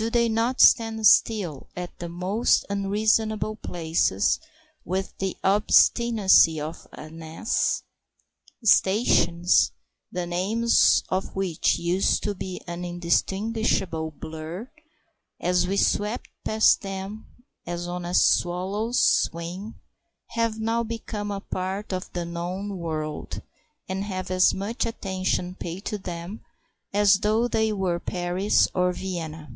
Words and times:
Do 0.00 0.10
they 0.10 0.28
not 0.28 0.60
stand 0.60 1.04
still 1.08 1.66
at 1.74 1.98
the 1.98 2.08
most 2.08 2.64
unreasonable 2.70 3.56
places 3.56 4.38
with 4.84 5.18
the 5.18 5.36
obstinacy 5.42 6.60
of 6.60 6.86
an 6.92 7.20
ass? 7.20 7.82
Stations, 8.62 9.72
the 10.12 10.24
names 10.24 11.02
of 11.08 11.34
which 11.34 11.80
used 11.80 12.22
to 12.22 12.36
be 12.36 12.60
an 12.68 12.84
indistinguishable 12.84 14.12
blur 14.12 14.70
as 15.40 15.66
we 15.66 15.76
swept 15.76 16.28
past 16.44 16.82
them 16.82 17.26
as 17.66 17.88
on 17.88 18.04
a 18.04 18.14
swallow's 18.14 19.28
wing, 19.32 19.80
have 20.28 20.60
now 20.60 20.84
become 20.84 21.32
a 21.32 21.40
part 21.40 21.92
of 21.92 22.12
the 22.12 22.24
known 22.24 22.76
world, 22.78 23.42
and 23.88 24.04
have 24.04 24.30
as 24.30 24.54
much 24.54 24.86
attention 24.86 25.56
paid 25.56 25.84
to 25.86 25.98
them 25.98 26.44
as 26.92 27.14
though 27.18 27.48
they 27.48 27.72
were 27.72 27.98
Paris 27.98 28.68
or 28.76 28.92
Vienna. 28.92 29.48